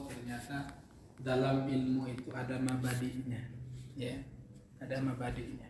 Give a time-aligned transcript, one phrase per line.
[0.00, 0.64] oh ternyata
[1.20, 3.40] dalam ilmu itu ada mabadinya.
[3.92, 4.16] Ya
[4.80, 5.68] ada mabadinya.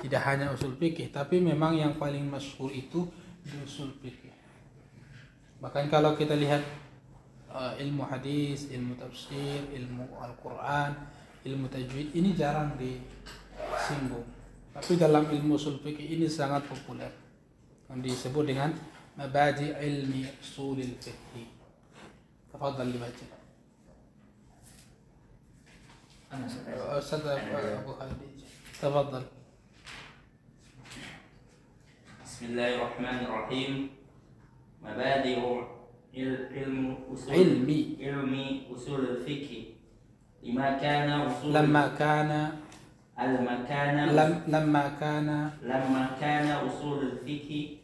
[0.00, 3.04] Tidak hanya usul fikih tapi memang yang paling masyhur itu
[3.44, 4.32] di usul fikih.
[5.60, 6.64] Bahkan kalau kita lihat
[7.52, 10.96] uh, ilmu hadis ilmu tafsir ilmu Al-Quran
[11.44, 14.24] ilmu tajwid ini jarang disinggung.
[14.72, 17.12] Tapi dalam ilmu usul fikih ini sangat populer.
[17.92, 18.72] Yang disebut dengan
[19.18, 21.48] mabadi ilmi usulil fikih.
[22.48, 23.37] Tafadhal dibaca
[26.32, 28.20] أستاذ أبو خالد.
[28.82, 29.22] تفضل.
[32.24, 33.72] بسم الله الرحمن الرحيم.
[34.84, 35.40] مبادئ
[36.16, 37.96] عل- علم أصول علمي.
[38.00, 38.32] علم
[38.76, 39.52] أصول الفقه.
[40.44, 42.30] لما كان أصول لما كان
[43.18, 45.28] لما كان لم لما كان
[45.64, 47.78] لما كان أصول الفقه.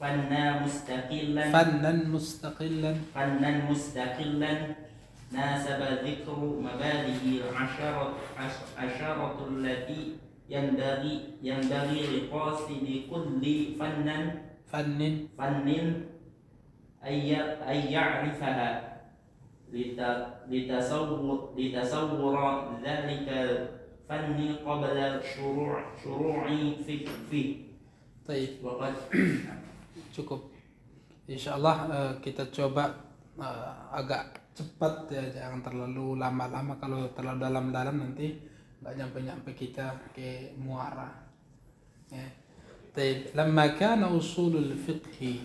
[0.00, 4.52] فنا مستقلا فنا مستقلا فنا مستقلا
[5.33, 10.01] ناسب ذكر مبادئ العشرة عش- عشرة التي
[10.49, 13.43] ينبغي ينبغي لقاصد كل
[13.79, 14.07] فن
[14.69, 14.99] فن
[15.37, 15.67] فن
[17.03, 18.69] أن ي- أن يعرفها
[19.73, 21.19] لت- لتصور
[21.57, 22.35] لتصور
[22.85, 24.97] ذلك الفن قبل
[25.35, 25.71] شروع
[26.03, 26.41] شروع
[26.85, 26.95] في
[27.31, 27.49] فيه
[28.27, 28.93] طيب وقد
[30.13, 30.41] cukup
[31.25, 32.93] insyaallah eh, kita coba
[33.41, 36.74] eh, agak cepat ya jangan terlalu lama-lama.
[36.82, 38.34] Kalau terlalu dalam-dalam nanti
[38.82, 41.06] nggak nyampe-nyampe kita ke muara
[42.10, 42.26] ya.
[42.90, 45.38] Tapi lama kan usulul fiqhi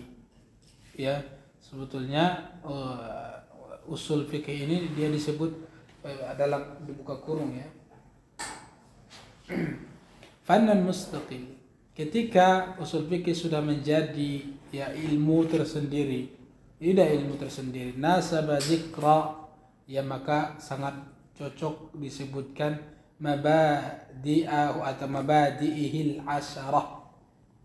[0.98, 1.22] ya
[1.62, 3.38] sebetulnya uh,
[3.86, 5.50] usul fikih ini dia disebut
[6.02, 7.68] eh, uh, dalam dibuka kurung ya.
[10.46, 11.54] Fanan mustaqil
[11.94, 14.42] ketika usul fikih sudah menjadi
[14.74, 16.43] ya ilmu tersendiri
[16.84, 17.96] tidak ilmu tersendiri.
[17.96, 19.32] Nasaba zikra
[19.88, 20.92] ya maka sangat
[21.32, 22.76] cocok disebutkan
[23.16, 27.08] mabadi'ahu atau mabadi'ihil asyarah.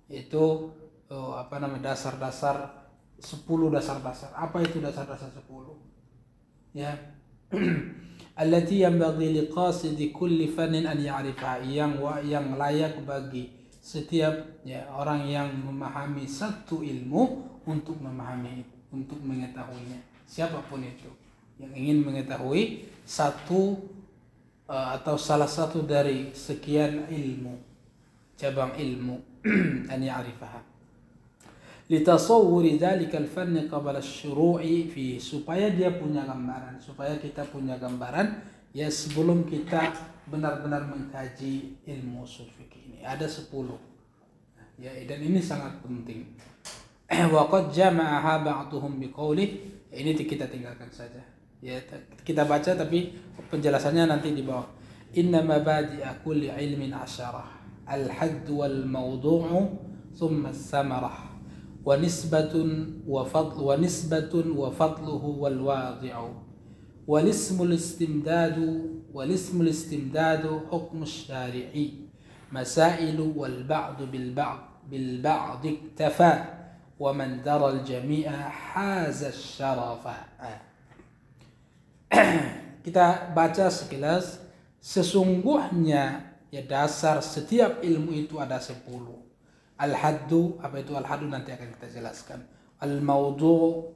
[0.08, 0.72] Itu
[1.12, 2.88] oh, apa namanya dasar-dasar
[3.20, 3.44] 10
[3.76, 4.32] dasar-dasar.
[4.32, 6.96] Apa itu dasar-dasar 10 ya.
[8.40, 15.28] Allati yanbaghi liqasidi kulli fannin an ya'rifa yang wa- yang layak bagi setiap ya orang
[15.28, 20.02] yang memahami satu ilmu untuk memahami untuk mengetahuinya.
[20.26, 21.10] Siapa pun itu
[21.60, 23.78] yang ingin mengetahui satu
[24.70, 27.70] eh, atau salah satu dari sekian ilmu
[28.40, 29.20] cabang ilmu
[29.94, 30.64] an ya'rifaha.
[31.90, 38.46] Litasawwuri dzalika al-fann qabla asy-syuru'i fi supaya dia punya gambaran supaya kita punya gambaran
[38.78, 39.90] ya sebelum kita
[40.30, 43.00] benar-benar mengkaji ilmu usul fikih ini.
[43.02, 43.50] Ada 10
[44.80, 46.24] ya dan ini sangat penting
[47.10, 49.46] وقد jama'a ba'duhum biqauli
[49.90, 51.18] ini kita tinggalkan saja
[51.58, 51.82] ya
[52.22, 53.18] kita baca tapi
[53.50, 54.70] penjelasannya nanti di bawah
[55.18, 57.50] inna mabadi'a kulli ilmin asyarah
[57.90, 59.74] al hadd wal mawdu'u
[60.14, 61.30] thumma samarah
[61.86, 62.54] ونسبة
[63.08, 66.16] وفضل ونسبة وفضله والواضع
[67.08, 68.58] والاسم الاستمداد
[69.14, 71.72] والاسم الاستمداد حكم الشارع
[72.52, 74.60] مسائل والبعض بالبعض
[74.92, 76.34] بالبعض اكتفى
[77.00, 80.20] ومن man الجميع حاز haza.
[80.36, 80.60] Ah.
[82.86, 84.44] Kita baca sekilas
[84.84, 89.16] sesungguhnya ya dasar setiap ilmu itu ada sepuluh.
[89.80, 92.44] Al-haddu apa itu al-haddu nanti akan kita jelaskan.
[92.80, 93.92] al maudhu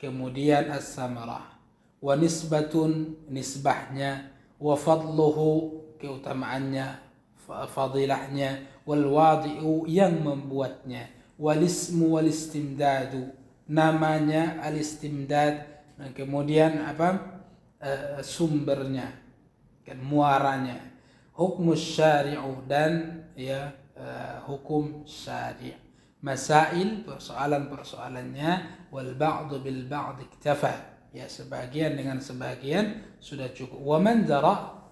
[0.00, 1.52] kemudian as-samarah
[2.00, 6.98] wa nisbatun nisbahnya wa fadluhu keutamaannya
[7.46, 13.34] fadilahnya wal wadi'u yang membuatnya wal ismu wal istimdadu
[13.66, 17.42] namanya al istimdad dan kemudian apa?
[17.82, 19.10] Eh, sumbernya
[19.82, 20.78] kan muaranya.
[21.34, 25.74] Hukum syari'u dan ya eh, hukum syari'
[26.22, 28.50] masail persoalan-persoalannya
[28.94, 30.90] wal ba'du bil ba'd iktafa.
[31.10, 33.78] Ya sebagian dengan sebagian sudah cukup.
[33.82, 34.24] Wa man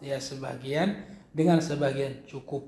[0.02, 2.66] ya sebagian dengan sebagian cukup.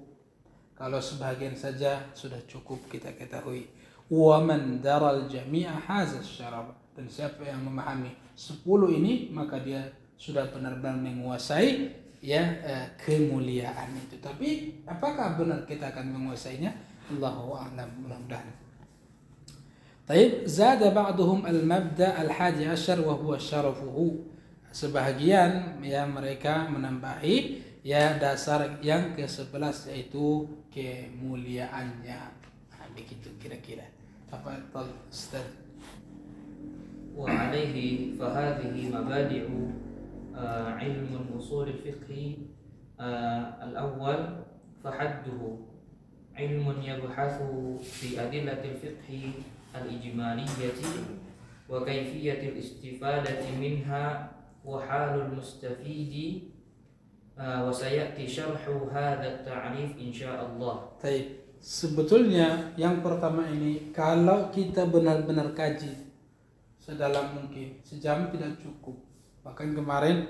[0.79, 3.82] Kalau sebagian saja sudah cukup kita ketahui
[4.13, 8.61] wa man daral jami'a hazas syarab dan siapa yang memahami 10
[9.01, 9.89] ini maka dia
[10.21, 11.89] sudah benar-benar menguasai
[12.21, 14.21] ya eh, kemuliaan itu.
[14.21, 16.71] Tapi apakah benar kita akan menguasainya?
[17.17, 18.53] Allahu a'lam mudah-mudahan.
[20.07, 24.29] Taib zada ba'duhum al-mabda al-hadi asyar wa huwa syarafuhu.
[24.73, 32.21] Sebahagian ya mereka menambahi ya dasar yang ke-11 yaitu kemuliaannya.
[32.73, 34.02] Nah, begitu kira-kira
[34.33, 34.65] apa
[35.13, 35.45] Ustaz
[37.13, 39.47] وعليه فهذه مبادئ
[40.33, 42.37] آه، علم أصول الفقه
[43.01, 44.21] آه، الأول
[44.85, 45.41] فحده
[46.37, 47.37] علم يبحث
[47.85, 49.21] في أدلة الفقه
[49.77, 50.81] الإجمالية
[51.69, 54.33] وكيفية الاستفادة منها
[54.65, 56.43] وحال المستفيد
[57.39, 61.42] آه، وسيأتي شرح هذا التعريف إن شاء الله Taib.
[61.63, 65.95] Sebetulnya yang pertama ini kalau kita benar-benar kaji
[66.83, 68.99] sedalam mungkin sejam tidak cukup.
[69.47, 70.27] Bahkan kemarin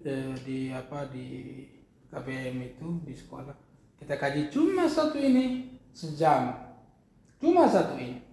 [0.00, 1.68] eh, di apa di
[2.08, 3.52] KBM itu di sekolah
[4.00, 6.56] kita kaji cuma satu ini sejam.
[7.36, 8.24] Cuma satu ini.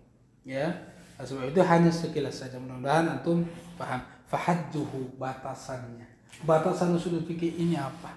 [0.48, 0.72] Ya.
[1.20, 3.44] Nah, Sebab itu hanya sekilas saja mudah-mudahan antum
[3.76, 4.00] paham
[4.32, 6.08] fahadduhu batasannya.
[6.48, 8.16] Batasan usul fikih ini apa?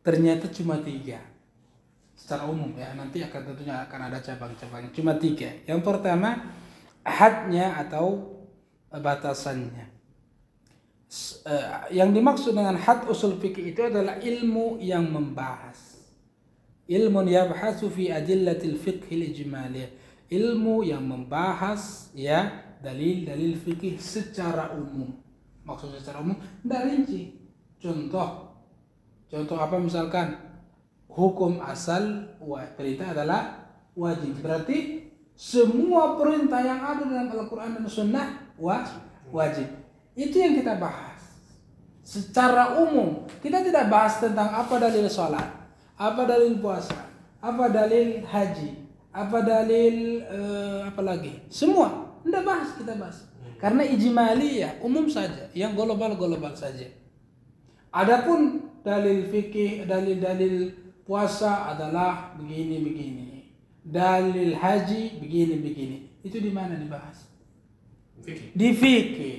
[0.00, 1.31] Ternyata cuma tiga
[2.22, 4.94] secara umum ya nanti akan tentunya akan ada cabang-cabangnya.
[4.94, 5.50] Cuma tiga.
[5.66, 6.54] Yang pertama
[7.02, 8.38] hadnya atau
[8.94, 9.90] batasannya.
[11.42, 11.66] Eh,
[11.98, 15.98] yang dimaksud dengan had usul fikih itu adalah ilmu yang membahas.
[16.86, 19.90] Ilmu yabhasu fi adillatil fiqhil ijmaliyah.
[20.30, 22.48] Ilmu yang membahas ya
[22.80, 25.10] dalil-dalil fikih secara umum.
[25.66, 27.20] Maksudnya secara umum tidak rinci.
[27.82, 28.54] Contoh.
[29.28, 30.51] Contoh apa misalkan
[31.12, 32.32] hukum asal
[32.76, 34.40] perintah adalah wajib.
[34.40, 38.26] Berarti semua perintah yang ada dalam Al-Quran dan Sunnah
[38.56, 38.84] wa-
[39.32, 39.68] wajib.
[40.12, 41.20] Itu yang kita bahas.
[42.02, 45.48] Secara umum, kita tidak bahas tentang apa dalil sholat,
[45.96, 48.70] apa dalil puasa, apa dalil haji,
[49.14, 51.46] apa dalil eh, apa lagi.
[51.48, 53.18] Semua, tidak bahas kita bahas.
[53.62, 56.90] Karena ijmaliyah, umum saja, yang global-global saja.
[57.94, 63.52] Adapun dalil fikih, dalil-dalil puasa adalah begini-begini.
[63.82, 66.22] Dalil haji begini-begini.
[66.22, 67.26] Itu di mana dibahas?
[68.22, 68.54] Fikih.
[68.54, 69.38] Di fikih.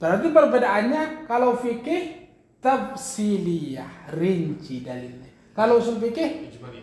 [0.00, 2.32] Berarti perbedaannya kalau fikih
[2.64, 5.28] tafsiliyah, rinci dalilnya.
[5.52, 6.80] Kalau usul fikih Ijmali.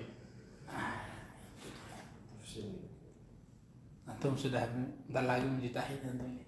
[4.17, 6.45] antum sudah bentar lagi menjitahid antum ini.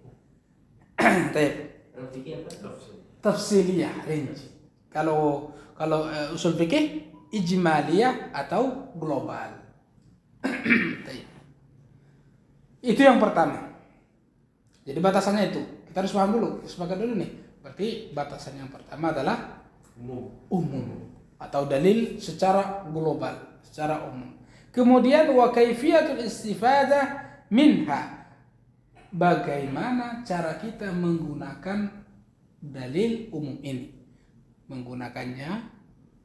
[1.33, 1.53] Taib.
[1.93, 2.49] Kalau fikih apa?
[2.49, 2.95] Tafsir.
[3.21, 4.49] tafsiliyah rinci.
[4.89, 9.55] Kalau kalau eh, usul fikih ijmaliyah atau global.
[12.83, 13.71] Itu yang pertama.
[14.83, 15.61] Jadi batasannya itu.
[15.87, 17.31] Kita harus paham dulu, sepakat dulu nih.
[17.63, 19.63] Berarti batasan yang pertama adalah
[19.99, 20.31] Umum.
[20.47, 24.31] umum atau dalil secara global, secara umum.
[24.71, 27.19] Kemudian wa kaifiyatul istifadah
[27.51, 28.31] minha.
[29.11, 31.91] Bagaimana cara kita menggunakan
[32.63, 33.98] dalil umum ini?
[34.69, 35.51] Menggunakannya,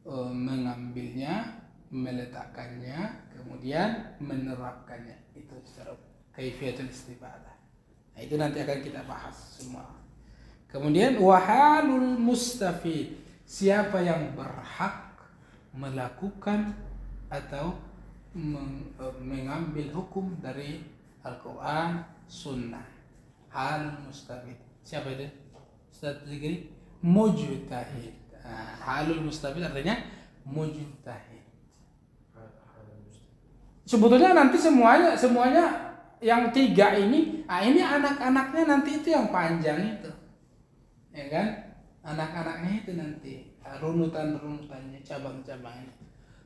[0.04, 2.98] eh, mengambilnya, meletakkannya,
[3.32, 5.16] kemudian menerapkannya.
[5.34, 6.12] Itu secara umum.
[6.34, 7.54] kaifiyatul istifadah.
[8.14, 9.86] Nah, itu nanti akan kita bahas semua.
[10.66, 13.14] Kemudian wahalul mustafid,
[13.46, 15.14] siapa yang berhak
[15.70, 16.74] melakukan
[17.30, 17.78] atau
[18.34, 20.82] eh, mengambil hukum dari
[21.22, 22.84] Al-Qur'an, Sunnah.
[23.54, 24.58] Hal mustafid.
[24.82, 25.30] Siapa itu?
[25.94, 26.74] Ustaz Zikri?
[26.98, 28.23] Mujtahid.
[28.44, 29.96] Nah, halul mustafid artinya
[30.44, 31.42] mujtahid.
[33.84, 35.64] Sebetulnya nanti semuanya semuanya
[36.24, 40.08] yang tiga ini, ah ini anak-anaknya nanti itu yang panjang itu,
[41.12, 41.46] ya kan?
[42.00, 45.92] Anak-anaknya itu nanti ah, runutan-runutannya, cabang-cabangnya.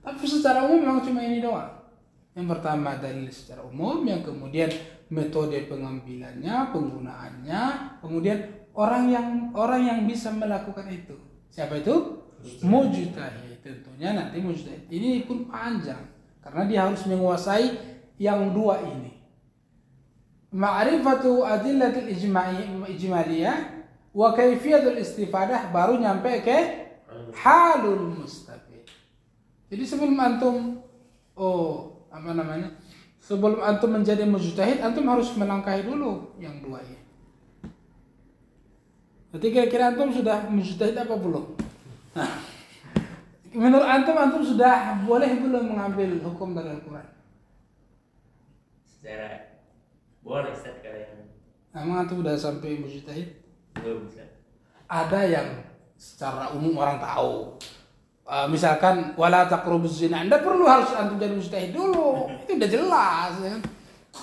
[0.02, 1.78] Tapi secara umum memang cuma ini doang.
[2.34, 4.70] Yang pertama dalil secara umum, yang kemudian
[5.11, 7.62] metode pengambilannya, penggunaannya,
[8.02, 8.38] kemudian
[8.75, 11.27] orang yang orang yang bisa melakukan itu.
[11.50, 12.25] Siapa itu?
[12.62, 13.59] Mujtahid.
[13.59, 16.00] Tentunya nanti mujtahid ini pun panjang
[16.40, 17.76] karena dia harus menguasai
[18.17, 19.21] yang dua ini.
[20.49, 22.64] Ma'rifatu adillatil ijma'i
[22.97, 23.85] ijmaliyah
[24.17, 26.59] wa kaifiyatul istifadah baru nyampe ke
[27.37, 28.88] halul mustafid.
[29.69, 30.81] Jadi sebelum antum
[31.37, 32.73] oh apa namanya?
[33.21, 36.97] Sebelum antum menjadi mujtahid, antum harus melangkahi dulu yang dua ini.
[39.28, 41.52] Jadi kira-kira antum sudah mujtahid apa belum?
[42.16, 42.32] Nah,
[43.52, 47.06] menurut antum antum sudah boleh belum mengambil hukum dari Al-Quran?
[48.88, 49.61] Secara
[50.25, 51.28] boleh Ustaz kalau yang
[51.76, 53.37] Emang antum sudah sampai mujtahid?
[53.76, 54.32] belum Ustaz.
[54.88, 55.49] Ada yang
[56.00, 57.61] secara umum orang tahu.
[58.28, 60.25] Eh, misalkan wala taqrabuz zina.
[60.25, 62.32] Anda perlu harus antum jadi mujtahid dulu.
[62.49, 63.56] Itu udah jelas ya.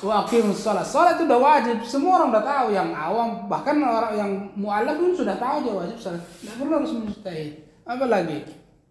[0.04, 0.84] Wa shalah.
[0.84, 1.78] Salat itu udah wajib.
[1.88, 5.98] Semua orang udah tahu yang awam bahkan orang yang mualaf pun sudah tahu dia wajib
[6.02, 6.24] salat.
[6.42, 7.54] Tidak perlu harus mujtahid.
[7.86, 8.40] Apa lagi?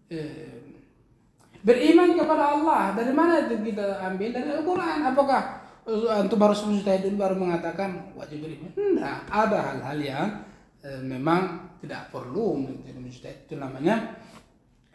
[0.09, 0.79] Eh,
[1.61, 2.81] beriman kepada Allah.
[2.97, 4.29] Dari mana itu kita ambil?
[4.33, 4.99] Dari Al-Qur'an.
[5.05, 5.41] Apakah
[5.85, 8.71] eh, antum harus mujtahid dulu baru mengatakan wajib beriman.
[8.73, 10.27] Enggak, ada hal-hal yang
[10.81, 13.39] eh, memang tidak perlu menjadi mujtahid.
[13.45, 14.17] Itu namanya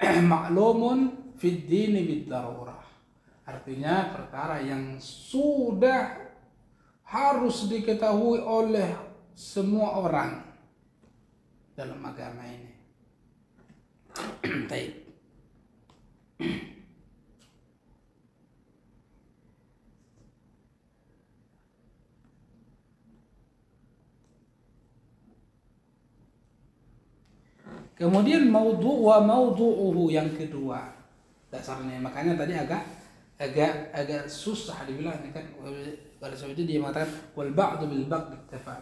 [0.33, 2.90] maklumun fid dini bid darurah.
[3.51, 6.15] Artinya perkara yang sudah
[7.03, 8.95] harus diketahui oleh
[9.35, 10.39] semua orang
[11.75, 12.73] dalam agama ini.
[14.71, 14.93] Baik.
[27.99, 31.01] Kemudian maudhu wa maudhu'uhu yang kedua
[31.51, 33.00] dasarnya makanya tadi agak
[33.41, 35.45] agak agak susah dibilang kan.
[36.21, 38.29] Pada sebab itu dia mengatakan wal ba'du bil ba'd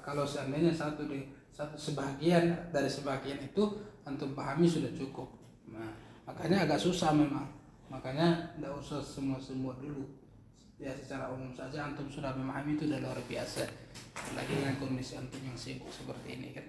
[0.03, 3.63] kalau seandainya satu di satu sebagian dari sebagian itu
[4.03, 5.31] antum pahami sudah cukup.
[5.71, 5.95] Nah,
[6.27, 7.47] makanya agak susah memang.
[7.87, 10.19] Makanya tidak usah semua semua dulu.
[10.79, 13.63] Ya secara umum saja antum sudah memahami itu sudah luar biasa.
[14.35, 16.67] Lagi dengan kondisi antum yang sibuk seperti ini kan.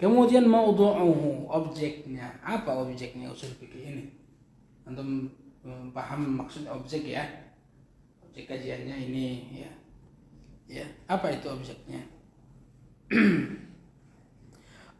[0.00, 2.40] Kemudian maudhu'uhu, objeknya.
[2.40, 4.04] Apa objeknya usul fikih ini?
[4.88, 5.28] Antum
[5.92, 7.24] paham maksud objek ya?
[8.24, 9.26] Objek kajiannya ini
[9.66, 9.72] ya.
[10.70, 12.00] Ya, apa itu objeknya?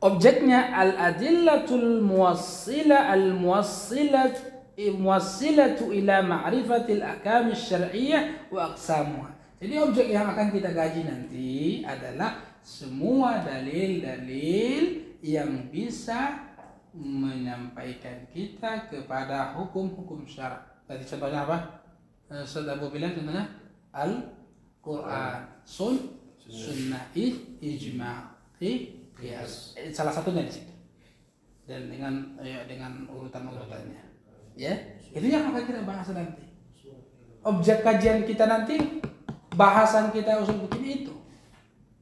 [0.08, 4.50] objeknya al-adillatul muwassila al-muwassilat
[4.88, 9.30] muwassilatu ila ma'rifatil ahkam syar'iyyah wa aqsamuha.
[9.60, 11.50] Jadi objek yang akan kita gaji nanti
[11.84, 16.48] adalah semua dalil-dalil yang bisa
[16.94, 20.82] menyampaikan kita kepada hukum-hukum syarak.
[20.86, 21.58] Tadi contohnya apa?
[22.30, 23.46] Eh, Ustaz Abu bilang contohnya
[23.94, 25.96] Al-Quran, Sun,
[26.38, 29.78] Sunnah, Ijma, Qiyas.
[29.78, 30.72] Eh, Salah satunya di situ.
[31.70, 34.02] Dan dengan ya, dengan urutan-urutannya.
[34.58, 34.74] Ya,
[35.14, 36.42] itu yang akan kita bahas nanti.
[37.40, 39.00] Objek kajian kita nanti,
[39.54, 41.14] bahasan kita usul begini itu.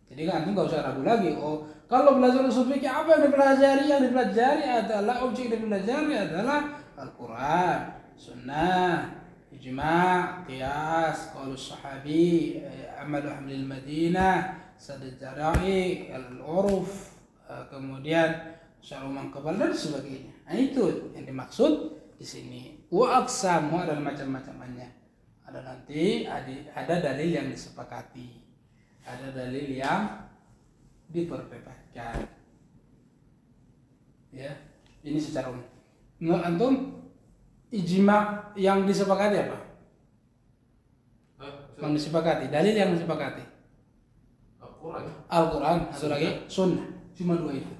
[0.08, 1.36] Jadi kan nggak usah ragu lagi.
[1.36, 3.84] Oh, kalau belajar usul fikih apa yang dipelajari?
[3.88, 6.60] Yang dipelajari adalah objek yang dipelajari adalah
[7.00, 7.78] Al-Quran,
[8.12, 9.16] Sunnah,
[9.48, 12.60] Ijma, Qiyas, Qaul Sahabi,
[12.94, 17.16] Amal Hamlil Madinah, Sadad Jara'i, Al-Uruf,
[17.72, 20.30] kemudian Syaruman Kebal dan sebagainya.
[20.44, 22.62] Nah itu yang dimaksud di sini.
[22.92, 24.92] Wa aksamu adalah macam-macamnya.
[25.48, 28.48] Ada nanti ada dalil yang disepakati
[29.08, 30.28] ada dalil yang
[31.08, 32.28] diperdebatkan.
[34.32, 34.52] Ya
[35.02, 35.64] ini secara umum.
[36.20, 36.74] Menurut antum
[37.72, 39.58] ijma yang disepakati apa?
[41.78, 43.44] Yang disepakati dalil yang disepakati.
[44.58, 45.04] Al-Quran.
[45.30, 46.88] Al-Quran satu lagi sunnah.
[47.16, 47.72] Cuma dua itu.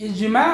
[0.00, 0.46] Ijma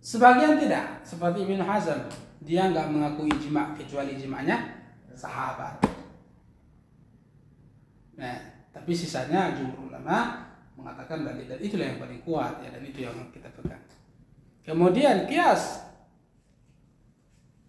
[0.00, 1.04] sebagian tidak.
[1.04, 2.00] Seperti Ibn Hazm
[2.38, 4.78] dia nggak mengaku ijma kecuali ijmanya
[5.18, 5.82] sahabat.
[8.14, 10.46] Nah, tapi sisanya jumhur ulama
[10.78, 13.82] mengatakan dalil dan itulah yang paling kuat ya dan itu yang kita pegang.
[14.62, 15.82] Kemudian kias.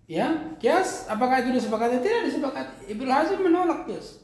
[0.05, 2.01] Ya, kias apakah itu disepakati?
[2.01, 2.93] Tidak disepakati.
[2.93, 4.21] Ibnu Hazm menolak kias.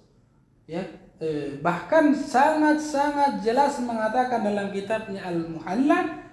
[0.70, 0.86] Ya,
[1.18, 6.25] eh, bahkan sangat-sangat jelas mengatakan dalam kitabnya Al-Muhalla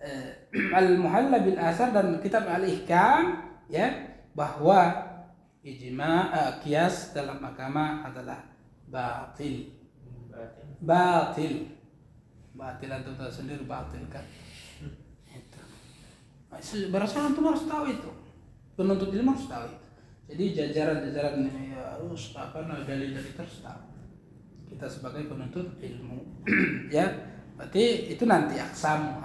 [0.00, 0.48] eh,
[0.80, 3.40] Al-Muhalla bil Asar dan kitab Al-Ihkam
[3.72, 3.88] ya
[4.36, 5.12] bahwa
[5.64, 8.53] ijma eh, kias dalam agama adalah
[8.94, 9.74] batil.
[10.78, 11.54] Batil.
[12.54, 12.90] Batil.
[12.94, 14.22] Antum tahu sendiri batil kan.
[15.26, 15.60] Itu.
[16.94, 18.10] Berasal antum harus tahu itu.
[18.78, 19.86] Penuntut ilmu harus tahu itu.
[20.24, 23.82] Jadi jajaran-jajaran ya, harus apa nah, dalil-dalil terus tahu.
[24.70, 26.22] Kita sebagai penuntut ilmu.
[26.94, 29.22] Ya berarti itu nanti aksam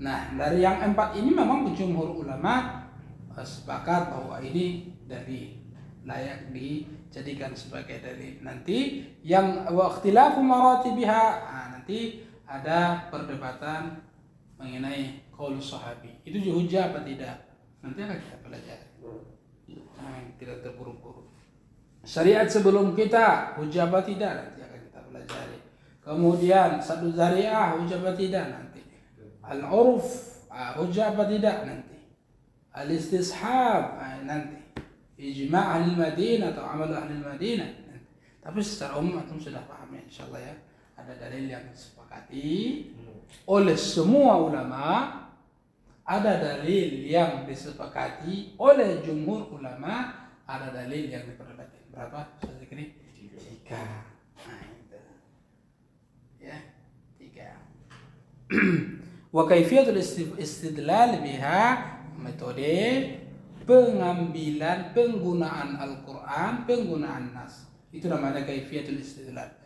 [0.00, 2.86] nah dari yang empat ini memang jumhur ulama
[3.34, 5.60] sepakat bahwa ini dari
[6.06, 6.54] layak
[7.10, 8.38] dijadikan sebagai dalil.
[8.46, 13.98] Nanti yang waktilafu maratibiha nah, nanti ada perdebatan
[14.54, 16.22] mengenai qaul sahabi.
[16.22, 17.50] Itu hujah apa tidak?
[17.82, 18.86] Nanti akan kita pelajari.
[19.98, 21.26] Nah, tidak terburu-buru.
[22.06, 24.30] Syariat sebelum kita hujah apa tidak?
[24.30, 25.58] Nanti akan kita pelajari.
[26.06, 28.80] Kemudian satu zariah hujah apa tidak nanti?
[29.42, 30.06] Al-uruf
[30.78, 31.98] hujah apa tidak nanti?
[32.70, 34.59] Al-istishab nanti
[35.20, 37.70] ijma' ahli Madinah atau amal ahli Madinah.
[38.40, 40.54] Tapi secara umum antum sudah paham ya insyaallah ya.
[40.96, 42.52] Ada dalil yang disepakati
[43.44, 44.84] oleh semua ulama,
[46.04, 51.84] ada dalil yang disepakati oleh jumhur ulama, ada dalil yang diperdebatkan.
[51.92, 52.20] Berapa?
[52.70, 52.84] Ini?
[53.36, 53.84] Tiga.
[54.40, 55.00] Nah, itu.
[56.40, 56.58] Ya,
[57.20, 57.60] tiga.
[59.36, 60.00] Wa kaifiyatul
[60.40, 61.62] istidlal biha
[62.18, 63.29] metode
[63.64, 67.68] pengambilan penggunaan Al-Qur'an, penggunaan nas.
[67.90, 69.60] Itu namanya kaifiatul istidlal.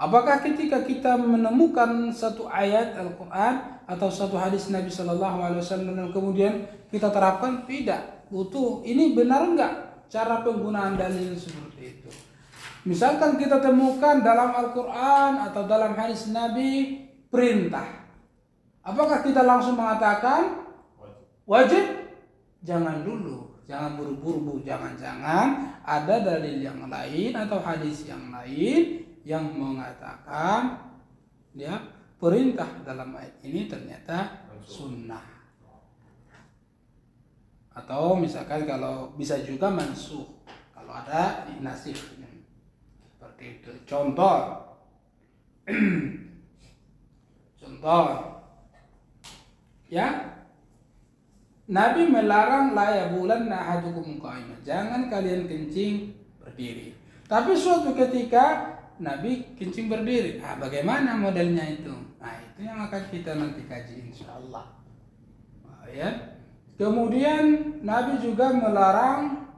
[0.00, 6.64] Apakah ketika kita menemukan satu ayat Al-Quran atau satu hadis Nabi Shallallahu Alaihi Wasallam kemudian
[6.88, 12.10] kita terapkan tidak butuh ini benar enggak cara penggunaan dalil seperti itu.
[12.88, 18.08] Misalkan kita temukan dalam Al-Quran atau dalam hadis Nabi perintah,
[18.80, 20.64] apakah kita langsung mengatakan
[21.44, 22.00] wajib?
[22.60, 23.39] Jangan dulu,
[23.70, 30.90] jangan buru-buru, jangan-jangan ada dalil yang lain atau hadis yang lain yang mengatakan
[31.54, 31.78] ya
[32.18, 35.22] perintah dalam ayat ini ternyata sunnah.
[37.70, 40.26] Atau misalkan kalau bisa juga mansuh
[40.74, 43.72] kalau ada nasib seperti itu.
[43.86, 44.66] Contoh.
[47.62, 48.04] Contoh.
[49.90, 50.29] Ya
[51.70, 56.98] Nabi melarang la bulan ahadukum qaiman jangan kalian kencing berdiri
[57.30, 60.42] tapi suatu ketika Nabi kencing berdiri.
[60.42, 61.94] Nah, bagaimana modelnya itu?
[62.18, 64.76] Nah, itu yang akan kita nanti kaji insya Allah.
[65.62, 66.10] Nah, ya.
[66.74, 69.48] Kemudian Nabi juga melarang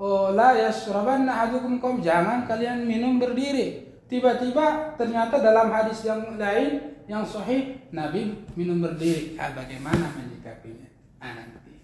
[0.00, 3.92] oh, la yasrabanna ahadukum qom jangan kalian minum berdiri.
[4.08, 9.36] Tiba-tiba ternyata dalam hadis yang lain yang sahih Nabi minum berdiri.
[9.36, 10.81] Nah, bagaimana menyikapinya?
[11.22, 11.74] Nah, nanti.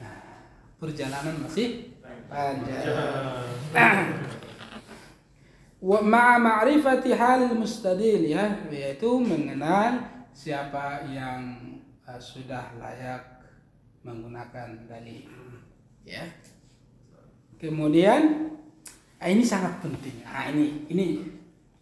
[0.00, 0.48] Nah,
[0.80, 1.92] perjalanan masih
[2.32, 2.88] panjang.
[5.84, 11.76] ma'a ma'rifati halil mustadil ya yaitu mengenal siapa yang
[12.08, 13.44] uh, sudah layak
[14.02, 15.28] menggunakan dalil
[16.02, 16.24] ya
[17.60, 18.50] kemudian
[19.20, 21.22] ah, ini sangat penting ah ini ini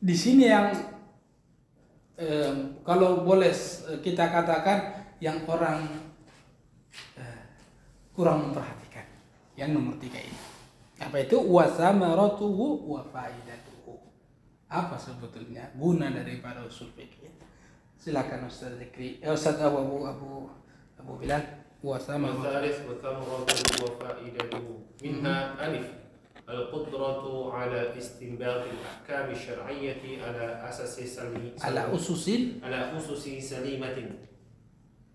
[0.05, 0.69] di sini yang
[2.21, 2.53] eh,
[2.85, 3.53] kalau boleh
[4.05, 6.04] kita katakan yang orang eh,
[8.16, 9.08] kurang memperhatikan
[9.56, 10.40] yang nomor tiga ini
[11.00, 13.96] apa itu wasamaratuhu wa faidatuhu
[14.68, 17.32] apa sebetulnya guna daripada usul fikih
[18.00, 20.30] silakan Ustaz Zikri eh, Ustaz Abu Abu Abu
[21.00, 24.64] Abu Bilal وثمرة والثالث وثمرته وفائدته
[25.04, 25.88] منها ألف
[26.50, 32.30] القدرة على استنباط الأحكام الشرعية على أساس سليم على أسس
[32.64, 33.98] على أسس سليمة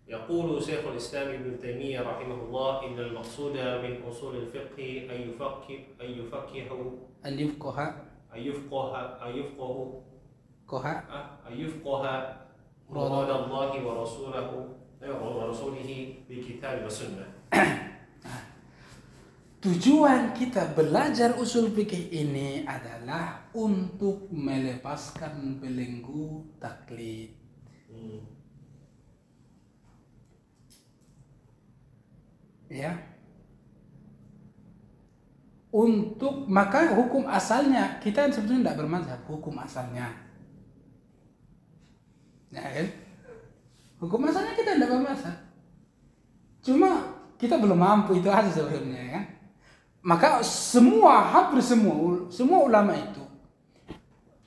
[0.10, 6.10] يقول شيخ الإسلام ابن تيمية رحمه الله إن المقصود من أصول الفقه أن يفقه أن
[6.10, 6.58] يفقه
[7.26, 7.78] أن يفقه.
[8.36, 8.86] أن يفقه
[9.30, 10.02] أن يفقه.
[10.68, 10.96] قها
[11.50, 12.04] أن يفقه
[12.90, 14.50] مراد الله ورسوله
[15.02, 15.92] ورسوله
[16.30, 17.26] بكتاب وسنة
[19.60, 27.36] Tujuan kita belajar usul fikih ini adalah untuk melepaskan belenggu taklid.
[27.92, 28.39] Hmm.
[32.80, 32.94] Ya.
[35.70, 40.10] Untuk maka hukum asalnya kita sebetulnya tidak bermazhab hukum asalnya.
[42.50, 42.88] Ya kan?
[44.02, 45.38] Hukum asalnya kita tidak bermazhab.
[46.66, 46.90] Cuma
[47.38, 49.22] kita belum mampu itu aja sebenarnya ya.
[50.02, 53.30] Maka semua hampir semua semua ulama itu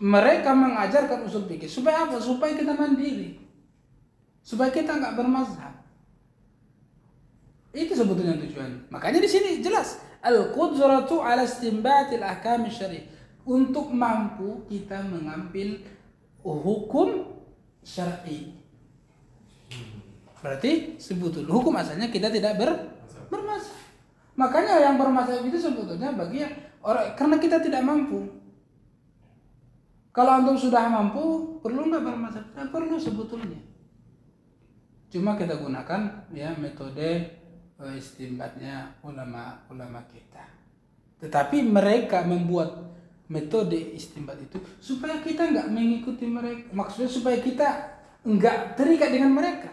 [0.03, 2.19] mereka mengajarkan usul fikih supaya apa?
[2.19, 3.39] Supaya kita mandiri.
[4.43, 5.72] Supaya kita nggak bermazhab.
[7.73, 8.93] Itu sebetulnya tujuan.
[8.93, 13.09] Makanya di sini jelas al-qudratu ala istinbatil ahkam syari.
[13.43, 15.83] Untuk mampu kita mengambil
[16.47, 17.43] hukum
[17.83, 18.55] syar'i.
[20.39, 22.71] Berarti sebetulnya hukum asalnya kita tidak ber
[23.33, 23.83] bermasalah.
[24.37, 26.45] Makanya yang bermasalah itu sebetulnya bagi
[26.85, 28.43] orang karena kita tidak mampu.
[30.13, 32.49] Kalau antum sudah mampu, perlu nggak bermasalah?
[32.53, 33.57] Tidak perlu sebetulnya.
[35.09, 37.42] Cuma kita gunakan ya metode
[37.91, 40.47] istimbatnya ulama-ulama kita.
[41.19, 42.93] Tetapi mereka membuat
[43.33, 46.69] metode istimbat itu supaya kita nggak mengikuti mereka.
[46.71, 47.69] Maksudnya supaya kita
[48.23, 49.71] nggak terikat dengan mereka.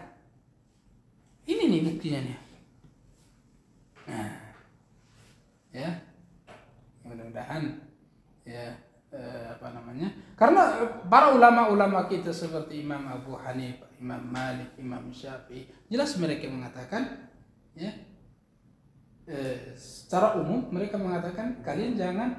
[1.46, 2.38] Ini nih buktinya nih.
[4.10, 4.30] Nah,
[5.70, 5.90] ya,
[7.06, 7.62] mudah-mudahan
[8.46, 8.74] ya
[9.10, 10.08] eh, apa namanya?
[10.34, 17.29] Karena para ulama-ulama kita seperti Imam Abu Hanifah, Imam Malik, Imam Syafi'i, jelas mereka mengatakan
[17.80, 17.92] ya
[19.30, 22.30] eh, secara umum mereka mengatakan kalian jangan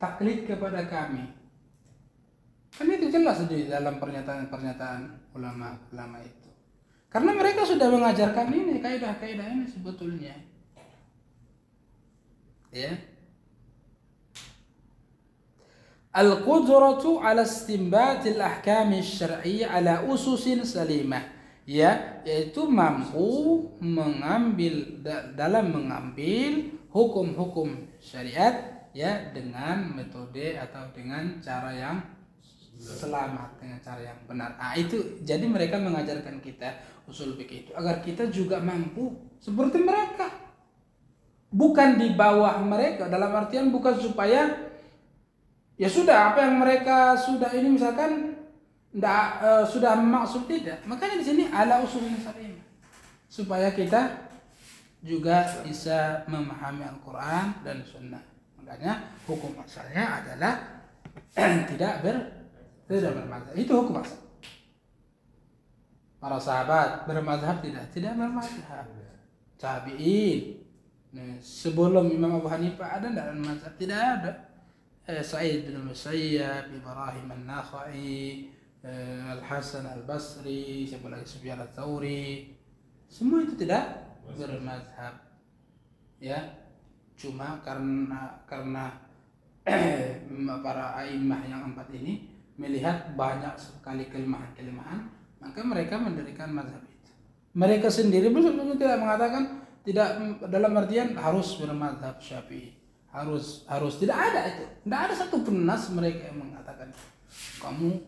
[0.00, 1.28] taklid kepada kami.
[2.72, 6.50] Kan itu jelas di dalam pernyataan-pernyataan ulama-ulama itu.
[7.12, 10.32] Karena mereka sudah mengajarkan ini kaidah-kaidah ini sebetulnya.
[12.72, 12.96] Ya.
[16.12, 21.20] Al-qudratu ala istinbat al-ahkam syar'iyyah ala ususin salimah.
[21.62, 31.72] Ya yaitu mampu mengambil da- dalam mengambil hukum-hukum syariat ya dengan metode atau dengan cara
[31.72, 31.96] yang
[32.82, 34.58] selamat dengan cara yang benar.
[34.58, 40.28] Ah itu jadi mereka mengajarkan kita usul fikih itu agar kita juga mampu seperti mereka.
[41.52, 44.72] Bukan di bawah mereka dalam artian bukan supaya
[45.76, 48.41] ya sudah apa yang mereka sudah ini misalkan
[48.92, 50.84] ndak eh, sudah maksud tidak.
[50.84, 52.04] Makanya di sini ala usul
[53.32, 54.28] supaya kita
[55.02, 58.22] juga bisa memahami Al-Quran dan Sunnah.
[58.60, 60.54] Makanya hukum asalnya adalah
[61.72, 62.16] tidak ber
[62.86, 63.54] tidak bermazhab.
[63.56, 64.20] Itu hukum asal.
[66.22, 67.88] Para sahabat bermazhab tidak?
[67.90, 68.86] Tidak bermazhab.
[69.56, 70.60] Tabi'in.
[71.12, 73.72] Nah, sebelum Imam Abu Hanifah ada tidak bermazhab?
[73.80, 74.32] Tidak ada.
[75.02, 78.46] Eh, Sa'id bin Musayyab, Ibrahim An-Nakhai,
[78.82, 82.54] eh, Al-Hasan Al-Basri, siapa lagi Sufyan Al-Thawri.
[83.06, 85.14] Semua itu tidak bermazhab.
[86.18, 86.62] Ya.
[87.18, 88.98] Cuma karena karena
[90.64, 92.26] para a'immah yang empat ini
[92.58, 95.06] melihat banyak sekali kelemahan-kelemahan,
[95.38, 97.10] maka mereka mendirikan mazhab itu.
[97.54, 100.08] Mereka sendiri belum tentu tidak mengatakan tidak
[100.46, 102.74] dalam artian harus bermazhab syafi'i,
[103.10, 106.88] harus harus tidak ada itu, tidak ada satu pun nas mereka yang mengatakan
[107.58, 107.98] kamu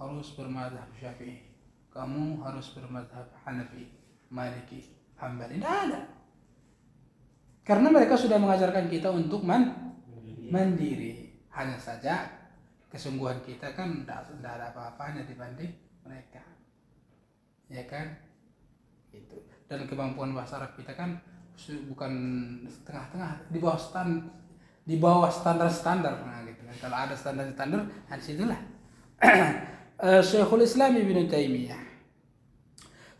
[0.00, 1.44] harus bermazhab syafi'i,
[1.92, 3.92] kamu harus bermazhab hanafi,
[4.32, 6.00] maliki, hambali, tidak ada.
[7.60, 9.92] Karena mereka sudah mengajarkan kita untuk man
[10.48, 11.36] mandiri.
[11.52, 12.26] Hanya saja
[12.88, 15.70] kesungguhan kita kan tidak ada apa-apanya dibanding
[16.02, 16.40] mereka.
[17.68, 18.16] Ya kan?
[19.12, 21.20] Itu dan kemampuan bahasa Arab kita kan
[21.92, 22.12] bukan
[22.66, 23.52] setengah-tengah.
[23.52, 24.26] Di bawah stand
[24.88, 26.24] di bawah standar-standar.
[26.26, 26.74] Nah, gitu kan.
[26.80, 28.60] kalau ada standar-standar nah di situlah
[30.00, 31.82] Eh, Syekhul Islam Ibn Taimiyah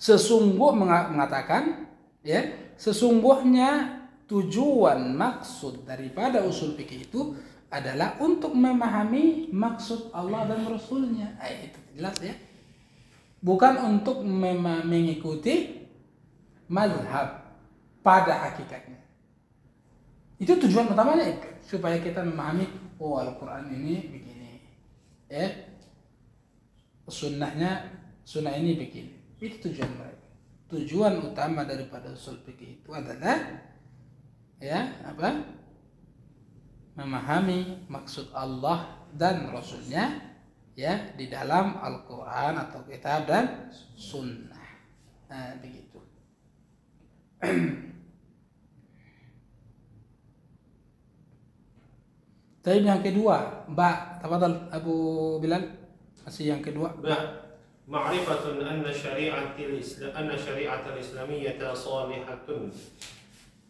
[0.00, 1.92] sesungguh menga- mengatakan
[2.24, 2.40] ya
[2.80, 7.36] sesungguhnya tujuan maksud daripada usul fikih itu
[7.68, 11.36] adalah untuk memahami maksud Allah dan Rasulnya.
[11.44, 12.32] Eh, itu jelas ya.
[13.44, 15.84] Bukan untuk mengikuti
[16.66, 17.44] mazhab
[18.00, 18.98] pada hakikatnya.
[20.40, 22.64] Itu tujuan utamanya supaya kita memahami
[22.96, 24.64] oh Al-Qur'an ini begini.
[25.28, 25.69] Ya.
[27.11, 27.90] Sunnahnya
[28.23, 29.12] sunnah ini begini.
[29.42, 30.27] Itu tujuan mereka.
[30.70, 33.66] Tujuan utama daripada usul fikih itu adalah
[34.62, 35.59] ya apa?
[37.01, 40.20] memahami maksud Allah dan Rasulnya
[40.77, 44.68] ya di dalam Al-Quran atau kitab dan sunnah
[45.31, 45.99] nah begitu
[52.61, 54.96] Tapi yang kedua, Mbak, tafadhal Abu
[55.40, 55.79] Bilal.
[56.29, 56.93] Masih yang kedua.
[56.97, 57.45] ب-
[57.86, 62.49] معرفة أن شريعة الإسلام أن شريعة الإسلامية صالحة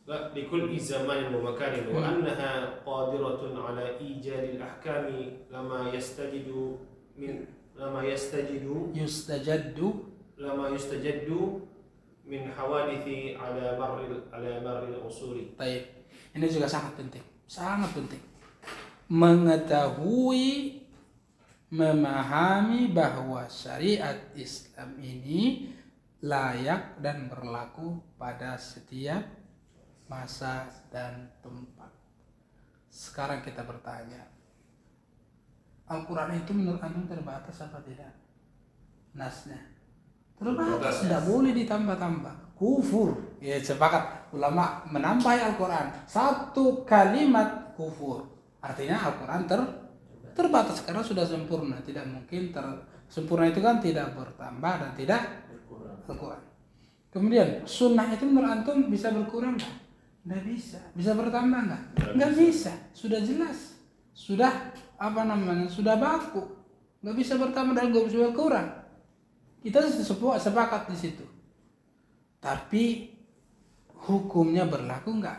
[0.08, 5.06] لكل زمان ومكان وأنها قادرة على إيجاد الأحكام
[5.52, 6.48] لما يستجد
[7.20, 7.34] من
[7.76, 8.64] لما يستجد
[8.96, 9.88] Yustajaddu
[10.40, 11.28] لما يستجد
[12.24, 14.00] من حوادث على مر
[14.32, 15.84] على مر الأصول Taib.
[16.32, 18.24] Ini juga sangat penting, sangat penting.
[19.12, 20.46] Mengetahui,
[21.71, 25.71] memahami bahwa syariat Islam ini
[26.21, 29.23] layak dan berlaku pada setiap
[30.11, 31.95] masa dan tempat.
[32.91, 34.27] Sekarang kita bertanya,
[35.87, 38.11] Al-Quran itu menurut antum terbatas apa tidak?
[39.15, 39.81] Nasnya
[40.41, 42.35] terbatas, tidak boleh ditambah-tambah.
[42.57, 48.29] Kufur, ya sepakat ulama menambah Al-Quran satu kalimat kufur.
[48.61, 49.61] Artinya Al-Quran ter
[50.33, 52.65] terbatas karena sudah sempurna, tidak mungkin ter
[53.11, 55.21] sempurna itu kan tidak bertambah dan tidak
[56.07, 56.43] berkurang.
[57.11, 59.75] Kemudian sunnah itu menurut antum bisa berkurang nggak?
[60.27, 60.79] Nggak bisa.
[60.95, 61.83] Bisa bertambah nggak?
[62.15, 62.73] Nggak bisa.
[62.95, 63.75] Sudah jelas.
[64.15, 65.67] Sudah apa namanya?
[65.67, 66.47] Sudah baku.
[67.03, 68.69] Nggak bisa bertambah dan nggak bisa berkurang.
[69.61, 69.83] Kita
[70.39, 71.27] sepakat di situ.
[72.41, 73.13] Tapi
[74.07, 75.39] hukumnya berlaku nggak?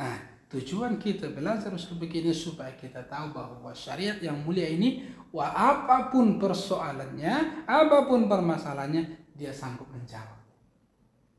[0.00, 0.16] Nah,
[0.52, 5.48] tujuan kita belajar usul fikih ini supaya kita tahu bahwa syariat yang mulia ini, wah
[5.48, 10.36] apa pun persoalannya, apa pun permasalahannya, dia sanggup menjawab.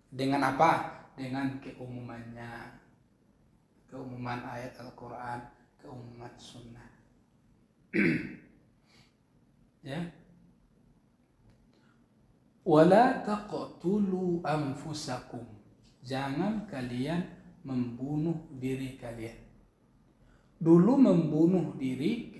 [0.09, 1.05] Dengan apa?
[1.13, 2.81] Dengan keumumannya,
[3.85, 5.39] keumuman ayat Al-Quran,
[5.77, 6.89] keumuman Sunnah.
[9.93, 10.01] ya.
[12.65, 15.45] Wala taqtulu anfusakum.
[16.01, 19.39] Jangan kalian membunuh diri kalian.
[20.59, 22.39] Dulu membunuh diri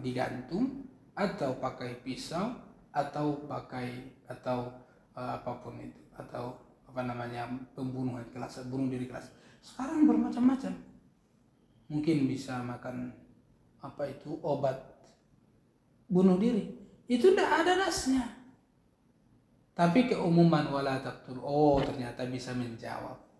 [0.00, 2.52] digantung atau pakai pisau
[2.92, 4.68] atau pakai atau
[5.16, 6.56] eh, apa pun itu atau
[6.88, 9.32] apa namanya pembunuhan kelas bunuh diri kelas.
[9.64, 10.72] Sekarang bermacam-macam.
[11.88, 13.12] Mungkin bisa makan
[13.80, 14.76] apa itu obat
[16.08, 16.76] bunuh diri.
[17.08, 18.24] Itu tidak ada nasnya.
[19.72, 21.40] Tapi keumuman wala taqtul.
[21.40, 23.31] Oh ternyata bisa menjawab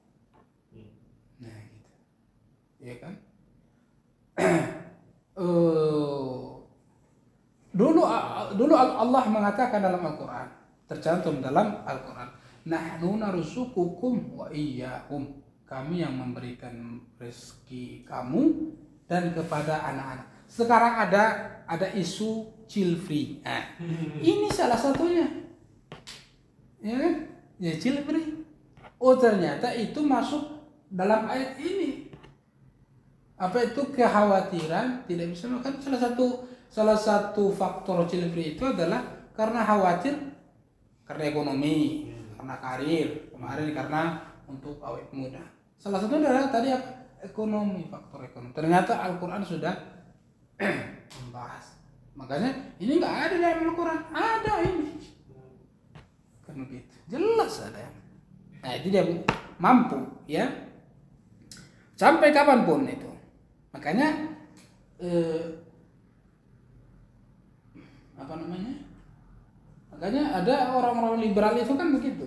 [2.82, 3.14] ya kan?
[5.32, 6.44] Eh,
[7.72, 8.02] dulu
[8.52, 10.44] dulu Allah mengatakan dalam Al-Qur'an
[10.84, 12.28] tercantum dalam Al-Qur'an
[12.68, 18.76] nahnu narzuqukum wa iyyahum kami yang memberikan rezeki kamu
[19.08, 20.28] dan kepada anak-anak.
[20.44, 21.24] Sekarang ada
[21.64, 23.40] ada isu chill free.
[23.40, 23.80] Nah,
[24.20, 25.24] ini salah satunya.
[26.84, 27.14] Ya kan?
[27.56, 28.44] Ya chill free.
[29.00, 30.44] Oh ternyata itu masuk
[30.92, 32.01] dalam ayat ini
[33.42, 35.02] apa itu kekhawatiran?
[35.10, 35.82] Tidak bisa makan.
[35.82, 36.26] Salah satu
[36.70, 39.02] salah satu faktor free itu adalah
[39.34, 40.14] karena khawatir
[41.02, 42.06] karena ekonomi
[42.38, 43.08] karena karir.
[43.34, 44.02] Kemarin karena
[44.46, 45.42] untuk awet muda.
[45.74, 47.02] Salah satu adalah tadi apa?
[47.22, 48.54] Ekonomi faktor ekonomi.
[48.54, 49.74] Ternyata Al-Quran sudah
[51.18, 51.82] membahas.
[52.14, 54.00] Makanya ini nggak ada dalam Al-Quran.
[54.14, 54.86] Ada ini.
[56.46, 57.84] Kan begitu jelas ada
[58.62, 59.02] nah itu dia
[59.58, 59.98] mampu
[60.30, 60.46] ya.
[61.98, 63.11] Sampai kapan pun itu
[63.72, 64.08] makanya
[65.02, 65.62] eh,
[68.14, 68.74] apa namanya?
[69.92, 72.26] Makanya ada orang-orang liberal itu kan begitu.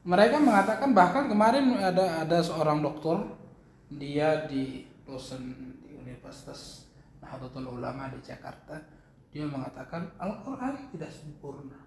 [0.00, 3.20] Mereka mengatakan bahkan kemarin ada ada seorang dokter
[3.92, 6.88] dia di dosen di Universitas
[7.20, 8.80] Nahdlatul Ulama di Jakarta
[9.30, 11.78] dia mengatakan Al-Quran tidak sempurna.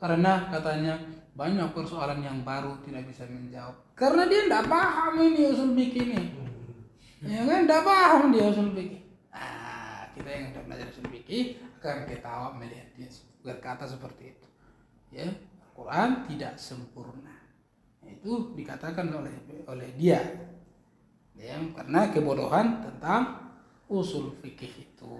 [0.00, 0.96] Karena katanya
[1.36, 3.76] banyak persoalan yang baru tidak bisa menjawab.
[3.92, 6.49] Karena dia tidak paham ini usul fikih ini
[7.24, 11.44] ya kan tidak paham dia usul fikih nah, kita yang sudah belajar usul fikih
[11.80, 13.08] akan ketawa melihat dia
[13.40, 14.46] berkata seperti itu.
[15.10, 17.32] Ya Al-Quran tidak sempurna.
[18.04, 19.32] Itu dikatakan oleh
[19.64, 20.20] oleh dia.
[21.32, 23.48] Ya karena kebodohan tentang
[23.88, 25.12] usul fikih itu.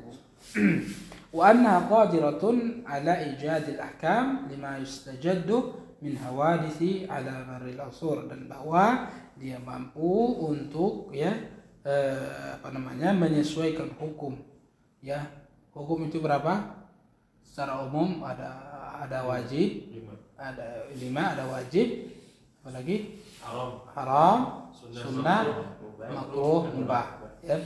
[1.37, 8.29] Wa anna qadiratun ala ijadil ahkam lima yustajaddu min hawadisi ala maril asur.
[8.29, 9.09] Dan bahwa
[9.41, 11.33] dia mampu untuk ya
[11.85, 14.37] eh, apa namanya menyesuaikan hukum.
[15.01, 15.29] Ya
[15.73, 16.85] hukum itu berapa?
[17.41, 18.69] Secara umum ada
[19.01, 20.15] ada wajib lima.
[20.37, 22.13] ada lima ada wajib.
[22.61, 23.71] Apalagi haram.
[23.97, 24.39] Haram
[24.77, 25.43] Sunnah, sunnah
[26.13, 26.69] makruh.
[26.77, 27.07] mubah.
[27.41, 27.57] ya.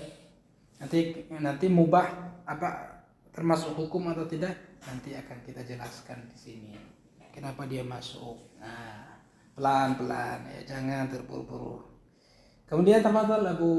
[0.79, 2.07] Nanti nanti mubah
[2.47, 2.69] apa
[3.35, 4.55] termasuk hukum atau tidak
[4.87, 6.75] nanti akan kita jelaskan di sini.
[7.35, 8.39] Kenapa dia masuk?
[8.63, 9.19] Nah
[9.59, 10.79] pelan pelan ya.
[10.79, 11.94] Jangan terburu-buru
[12.69, 13.73] kemudian tafadhal Abu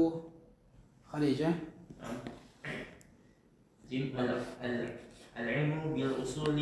[4.64, 4.94] ال-
[5.38, 6.58] العلم بالأصول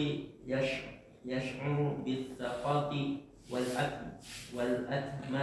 [0.46, 0.70] يش
[1.24, 2.92] يشعر بالثقات
[3.50, 4.08] والأثم
[4.56, 5.34] والأثم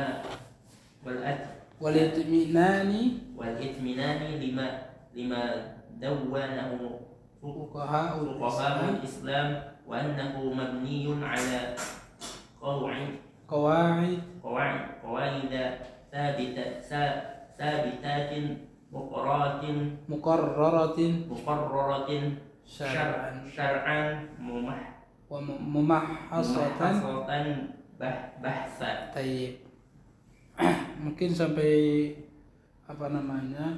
[1.06, 1.50] والأثم
[1.82, 4.67] walitminani والإطمئنان لما
[5.17, 5.41] لما
[5.98, 6.70] دونه
[7.41, 9.50] fuqaha فقهاء الإسلام
[9.89, 11.74] وأنه مبني على
[12.62, 13.13] قواعد
[13.50, 14.13] قواعد
[15.02, 15.52] قواعد
[16.12, 17.25] ثابتة ثا-
[17.59, 18.31] ثابتات
[18.93, 19.62] مقررات
[20.09, 22.11] muqarraratin مقررة
[22.65, 24.01] syar'an شرعا شرعا
[24.41, 24.81] ممح
[25.27, 27.31] wa mumahhasatan محصرة
[27.99, 29.55] بح- بحثا Tayyib.
[31.03, 31.75] Mungkin sampai
[32.89, 33.77] apa namanya?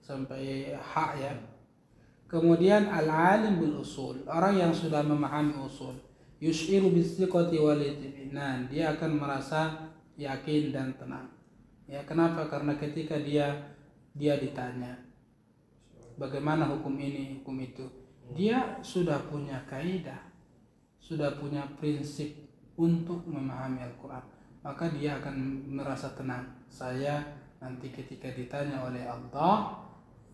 [0.00, 1.32] Sampai hak ya.
[2.28, 5.96] Kemudian al-alim bil usul, orang yang sudah memahami usul,
[6.44, 9.81] yus'iru bis-siqati wal itminan, dia akan merasa
[10.19, 11.27] yakin dan tenang.
[11.89, 12.47] Ya, kenapa?
[12.47, 13.51] Karena ketika dia
[14.13, 14.93] dia ditanya
[16.17, 17.85] bagaimana hukum ini, hukum itu,
[18.33, 20.19] dia sudah punya kaidah,
[21.01, 22.33] sudah punya prinsip
[22.77, 24.23] untuk memahami Al-Quran.
[24.63, 26.47] Maka dia akan merasa tenang.
[26.71, 27.19] Saya
[27.59, 29.75] nanti ketika ditanya oleh Allah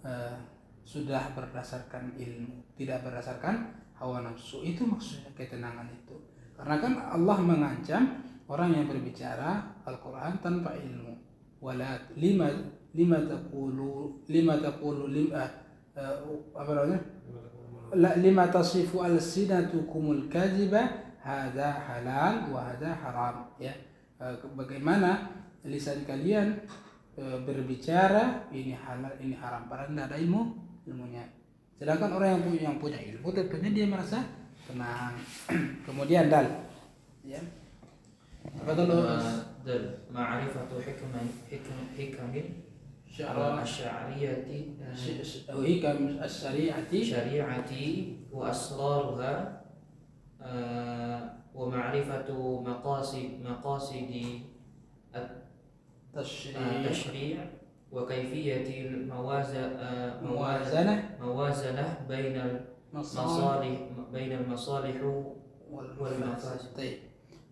[0.06, 0.38] eh,
[0.86, 4.62] sudah berdasarkan ilmu tidak berdasarkan hawa nafsu.
[4.62, 6.16] Itu maksudnya ketenangan itu.
[6.54, 11.14] Karena kan Allah mengancam orang yang berbicara Al-Quran tanpa ilmu.
[11.62, 12.50] Wala lima
[12.96, 15.46] lima taqulu lima taqulu lima
[15.94, 16.16] eh,
[16.58, 17.00] apa namanya?
[17.94, 23.54] La lima tasifu alsinatukumul kadhiba hadza halal wa hadza haram.
[23.62, 23.74] Ya
[24.20, 25.32] Eh, bagaimana
[25.64, 26.60] lisan kalian
[27.16, 30.42] eh, berbicara ini halal ini haram padahal tidak ada ilmu
[30.92, 31.24] ilmunya.
[31.80, 34.20] Sedangkan orang yang punya yang punya ilmu tentunya dia merasa
[34.68, 35.16] tenang.
[35.88, 36.52] Kemudian dal
[37.24, 37.40] ya
[39.66, 41.14] دل معرفة حكم
[41.52, 42.34] حكم حكم
[43.62, 44.46] الشعرية.
[45.66, 47.72] hikam syariati شريعة
[48.32, 49.62] وأسرارها
[50.42, 51.22] آه،
[51.56, 52.30] ومعرفة
[52.62, 54.12] مقاصد مقاصد
[56.16, 57.38] التشريع.
[57.92, 62.06] وكيفية الموازنة muwazanah موازنة.
[62.10, 62.60] بين
[62.94, 63.80] masalih المصالح
[64.14, 64.98] بين المصالح
[65.72, 67.09] والمفاسد.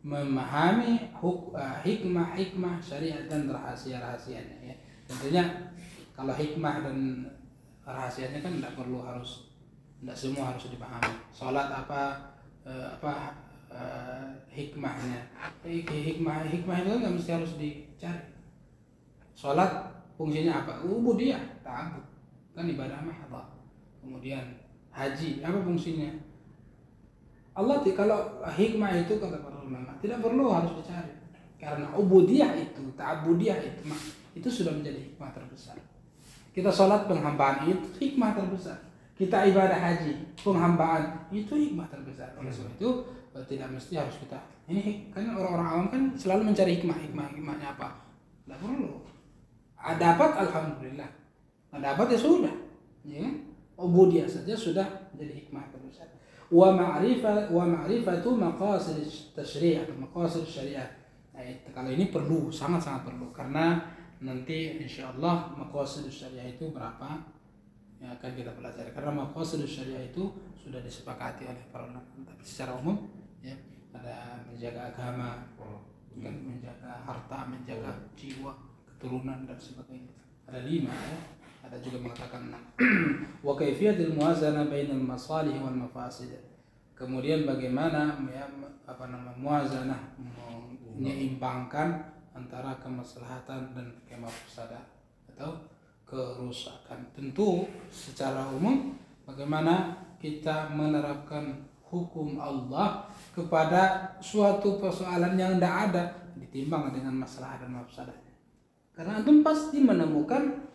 [0.08, 4.76] Memahami huk, uh, hikmah hikmah syariat dan rahasia rahasianya ya.
[5.04, 5.44] Tentunya
[6.16, 7.28] kalau hikmah dan
[7.84, 9.52] rahasianya kan tidak perlu harus
[10.00, 11.14] tidak semua harus dipahami.
[11.36, 12.02] Sholat apa
[12.64, 13.36] eh, apa
[13.68, 15.28] eh, hikmahnya?
[15.64, 18.24] Hik- hikmah hikmah itu kan nggak mesti harus dicari.
[19.36, 20.84] Sholat fungsinya apa?
[20.88, 22.06] Ubudiyah ta'abud.
[22.58, 23.48] Kan ibadah mahdhah
[24.02, 24.58] kemudian
[24.90, 26.10] haji apa fungsinya?
[27.58, 31.14] Allah kalau hikmah itu kata para ulama tidak perlu harus dicari.
[31.58, 33.82] Karena ubudiyah itu ta'abudiyah itu
[34.38, 35.78] itu sudah menjadi hikmah terbesar.
[36.54, 38.78] Kita sholat penghambaan itu hikmah terbesar.
[39.18, 42.38] Kita ibadah haji penghambaan itu hikmah terbesar.
[42.38, 42.90] Oleh sebab itu
[43.34, 47.68] eh, tidak mesti harus kita ini kan orang-orang awam kan selalu mencari hikmah hikmah hikmahnya
[47.80, 48.04] apa?
[48.44, 49.00] Tidak perlu.
[49.80, 51.10] Dapat alhamdulillah.
[51.72, 52.56] Nggak dapat ya sudah.
[53.08, 53.36] Ya kan?
[53.78, 55.70] ubudiyah saja sudah menjadi hikmah
[56.48, 59.04] wa ma'rifah wa ma'rifatu maqasid
[59.36, 60.88] tashri' atau maqasid syariah.
[61.36, 61.44] Nah,
[61.76, 63.30] kalau ini perlu sangat sangat perlu.
[63.36, 63.84] Karena
[64.24, 67.20] nanti insyaallah maqasid syariah itu berapa
[68.00, 68.90] yang akan kita pelajari.
[68.96, 72.04] Karena maqasid syariah itu sudah disepakati oleh para ulama.
[72.24, 73.08] Tapi secara umum
[73.44, 73.56] ya
[73.92, 75.44] ada menjaga agama
[76.18, 78.56] menjaga harta menjaga jiwa
[78.88, 80.16] keturunan dan sebagainya.
[80.48, 81.37] Ada lima ya
[81.68, 82.48] ada juga mengatakan
[83.46, 86.32] wa kaifiyatul muwazanah bainal masalih wal mafasid.
[86.96, 88.48] Kemudian bagaimana ya,
[88.88, 90.16] apa nama muwazanah
[90.96, 94.82] menyeimbangkan antara kemaslahatan dan kemafsadah
[95.36, 95.60] atau
[96.08, 97.04] kerusakan.
[97.12, 98.96] Tentu secara umum
[99.28, 106.04] bagaimana kita menerapkan hukum Allah kepada suatu persoalan yang tidak ada
[106.40, 108.34] ditimbang dengan masalah dan mafsadahnya.
[108.96, 110.66] Karena antum pasti menemukan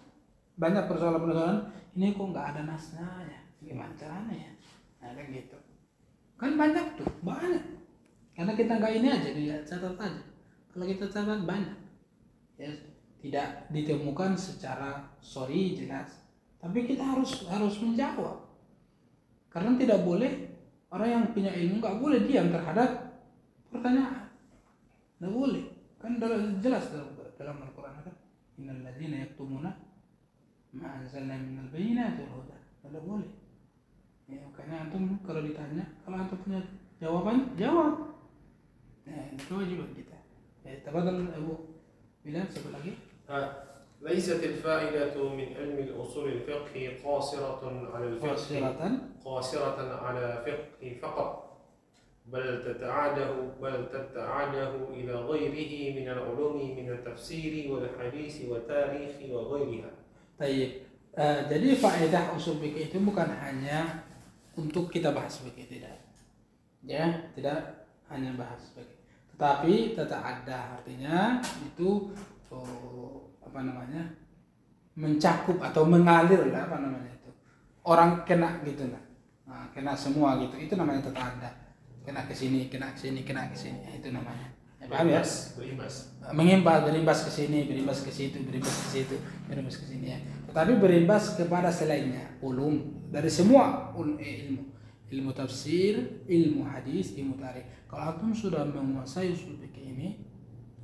[0.56, 1.58] banyak persoalan-persoalan.
[1.92, 3.40] Ini kok nggak ada nasnya ya?
[3.62, 4.52] Gimana caranya ya?
[5.04, 5.58] Nah kan gitu.
[6.40, 7.64] Kan banyak tuh banyak.
[8.32, 10.22] Karena kita nggak ini aja dia catat aja.
[10.72, 11.78] Kalau kita catat banyak.
[12.56, 12.68] Ya
[13.22, 16.26] tidak ditemukan secara sorry jelas.
[16.58, 18.40] Tapi kita harus harus menjawab.
[19.52, 20.48] Karena tidak boleh
[20.88, 22.88] orang yang punya ilmu nggak boleh diam terhadap
[23.68, 24.32] pertanyaan.
[25.20, 25.64] Nggak boleh.
[26.00, 28.14] Kan dalam jelas dalam dalam Al-Quran kan
[28.58, 29.70] innal ladzina yaktumuna
[30.72, 32.58] ما أنزلنا من البينات والهدى.
[32.84, 33.24] هذا بولي
[34.28, 36.64] يعني إيه، وكان أنتم كل اللي تانية كل أنتم كنا
[37.02, 37.94] جوابا؟ جواب.
[39.06, 40.18] يعني شو يجيب الجدا
[40.64, 41.54] يعني تبادل أبو
[42.24, 42.74] بلال سبب
[43.28, 43.52] لقي
[44.00, 48.98] ليست الفائدة من علم الأصول الفقه قاصرة على الفقه.
[49.24, 51.42] قاصرة على فقه فقط.
[52.26, 59.90] بل تتعاده بل تتعاده إلى غيره من العلوم من التفسير والحديث والتاريخ وغيرها.
[60.42, 60.72] Tayyib.
[61.14, 64.02] Eh, jadi faedah usul fikih itu bukan hanya
[64.58, 66.02] untuk kita bahas fikih tidak.
[66.82, 68.98] Ya, tidak hanya bahas fikih.
[69.30, 72.10] Tetapi tata ada artinya itu
[72.50, 74.18] oh, apa namanya?
[74.92, 77.30] mencakup atau mengalir lah apa namanya itu.
[77.86, 78.84] Orang kena gitu.
[78.92, 80.52] Nah, kena semua gitu.
[80.58, 81.50] Itu namanya tata ada.
[82.02, 83.80] Kena ke sini, kena ke sini, kena ke sini.
[83.88, 84.52] Itu namanya.
[84.88, 85.22] Paham ya?
[85.22, 85.30] berimbas.
[85.58, 85.94] Berimbas.
[86.32, 89.16] Mengimbas berimbas ke sini berimbas ke situ berimbas ke situ
[89.50, 90.18] berimbas ke sini ya.
[90.50, 93.06] Tetapi berimbas kepada selainnya ulum.
[93.10, 93.90] Dari semua
[94.22, 94.62] eh, ilmu.
[95.12, 97.68] Ilmu tafsir ilmu hadis ilmu tarikh.
[97.84, 100.08] Kalau antum sudah menguasai usul fikih ini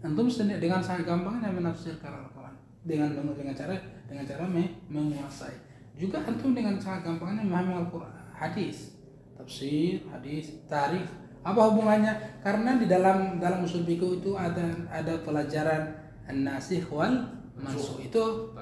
[0.04, 2.54] antum sendiri dengan sangat gampangnya menafsirkan Al-Quran.
[2.84, 5.56] Dengan dengan cara dengan cara me- menguasai.
[5.96, 8.94] Juga antum dengan sangat gampangnya memahami Al-Quran hadis.
[9.38, 11.06] Tafsir hadis tarikh
[11.48, 12.12] apa hubungannya?
[12.44, 15.96] Karena di dalam dalam usul fikih itu ada ada pelajaran
[16.28, 17.24] an-nasikh wal
[17.56, 18.04] mansukh.
[18.04, 18.52] Itu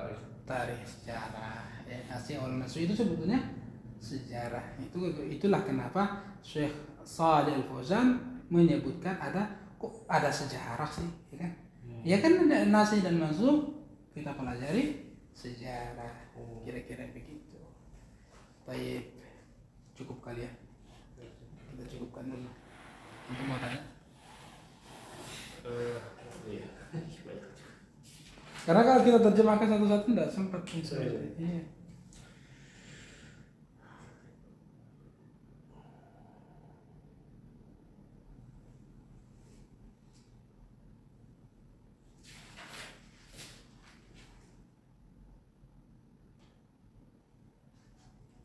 [0.47, 0.87] tarikh.
[0.87, 1.83] sejarah.
[1.91, 3.43] Ya nasikh wal mansukh itu sebetulnya
[3.99, 4.79] sejarah.
[4.79, 6.71] Itu itulah kenapa Syekh
[7.03, 9.51] Salih Al Fauzan menyebutkan ada
[9.83, 11.53] kok ada sejarah sih ya kan?
[12.07, 13.83] Ya kan ada nasikh dan mansukh
[14.15, 16.31] kita pelajari sejarah.
[16.63, 17.59] Kira-kira begitu.
[18.63, 19.11] Baik.
[19.99, 20.53] Cukup kali ya?
[21.73, 22.66] Kita cukupkan dulu
[23.31, 23.81] untuk mau tanya
[25.67, 25.99] Eh,
[26.47, 26.67] iya.
[28.63, 30.87] karena kalau kita terjemahkan satu-satu tidak sempat Iya.
[31.37, 31.63] iya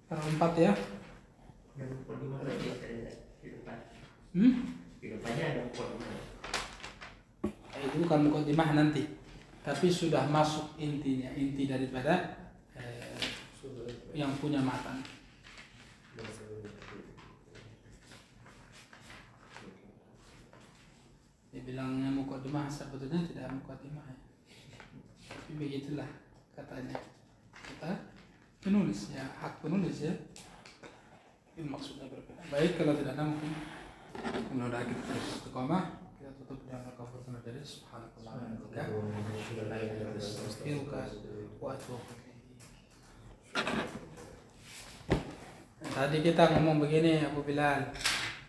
[0.09, 0.73] Kalau empat ya
[1.79, 3.77] Yang kelima tadi ada di depan.
[4.35, 4.53] Hmm?
[4.99, 6.19] Di depannya ada mukaddimah.
[7.71, 9.07] Eh, Itu bukan mukadimah nanti,
[9.63, 12.43] tapi sudah masuk intinya, inti daripada
[12.75, 13.15] eh,
[14.11, 14.99] yang punya matan.
[21.55, 24.19] Dibilangnya mukadimah sebetulnya tidak mukadimah ya.
[25.31, 26.11] Tapi begitulah
[26.51, 26.99] katanya.
[27.63, 28.11] Kita
[28.59, 30.11] penulis ya, hak penulis ya.
[31.55, 32.43] Ini maksudnya berbeda.
[32.51, 33.55] Baik kalau tidak ada mungkin
[34.19, 35.90] ada kita terus istiqomah
[40.69, 42.39] anta astaghfiruka wa atubu ilaik.
[45.91, 47.91] Tadi kita ngomong begini Abu Bilal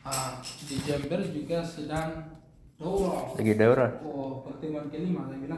[0.03, 2.27] Ah, di Jember juga sedang
[2.75, 4.03] daurah Lagi daurah.
[4.03, 5.47] oh pertemuan kelima saya bilang